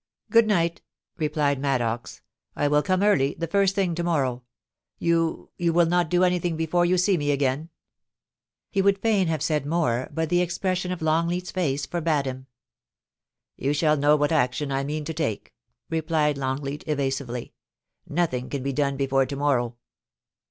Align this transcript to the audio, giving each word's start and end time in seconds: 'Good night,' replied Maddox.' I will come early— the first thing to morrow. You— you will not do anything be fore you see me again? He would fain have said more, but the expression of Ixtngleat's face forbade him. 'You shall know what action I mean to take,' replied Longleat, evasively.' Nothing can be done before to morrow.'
'Good 0.31 0.47
night,' 0.47 0.81
replied 1.19 1.59
Maddox.' 1.59 2.23
I 2.55 2.67
will 2.67 2.81
come 2.81 3.03
early— 3.03 3.35
the 3.37 3.45
first 3.45 3.75
thing 3.75 3.93
to 3.93 4.03
morrow. 4.03 4.41
You— 4.97 5.51
you 5.59 5.73
will 5.73 5.85
not 5.85 6.09
do 6.09 6.23
anything 6.23 6.57
be 6.57 6.65
fore 6.65 6.85
you 6.87 6.97
see 6.97 7.17
me 7.19 7.29
again? 7.29 7.69
He 8.71 8.81
would 8.81 8.97
fain 9.03 9.27
have 9.27 9.43
said 9.43 9.63
more, 9.63 10.09
but 10.11 10.29
the 10.29 10.41
expression 10.41 10.91
of 10.91 11.01
Ixtngleat's 11.01 11.51
face 11.51 11.85
forbade 11.85 12.25
him. 12.25 12.47
'You 13.57 13.73
shall 13.73 13.95
know 13.95 14.15
what 14.15 14.31
action 14.31 14.71
I 14.71 14.83
mean 14.83 15.05
to 15.05 15.13
take,' 15.13 15.53
replied 15.87 16.35
Longleat, 16.35 16.83
evasively.' 16.87 17.53
Nothing 18.09 18.49
can 18.49 18.63
be 18.63 18.73
done 18.73 18.97
before 18.97 19.27
to 19.27 19.35
morrow.' 19.35 19.75